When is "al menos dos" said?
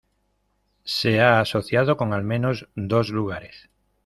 2.11-3.09